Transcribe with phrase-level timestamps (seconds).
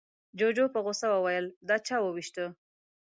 [0.37, 2.43] جوجو په غوسه وويل، دا چا ووېشته؟